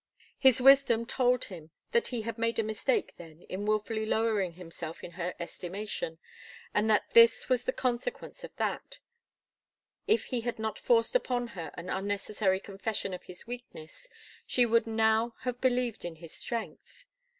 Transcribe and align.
His 0.39 0.59
wisdom 0.59 1.05
told 1.05 1.45
him 1.45 1.69
that 1.91 2.07
he 2.07 2.23
had 2.23 2.39
made 2.39 2.57
a 2.57 2.63
mistake 2.63 3.13
then, 3.17 3.43
in 3.43 3.67
wilfully 3.67 4.03
lowering 4.03 4.53
himself 4.53 5.03
in 5.03 5.11
her 5.11 5.35
estimation, 5.39 6.17
and 6.73 6.89
that 6.89 7.11
this 7.13 7.47
was 7.49 7.65
the 7.65 7.71
consequence 7.71 8.43
of 8.43 8.49
that; 8.55 8.97
if 10.07 10.23
he 10.25 10.41
had 10.41 10.57
not 10.57 10.79
forced 10.79 11.15
upon 11.15 11.49
her 11.49 11.69
an 11.75 11.87
unnecessary 11.91 12.59
confession 12.59 13.13
of 13.13 13.25
his 13.25 13.45
weakness, 13.45 14.07
she 14.47 14.65
would 14.65 14.87
now 14.87 15.35
have 15.41 15.61
believed 15.61 16.03
in 16.03 16.15
his 16.15 16.33
strength. 16.33 17.05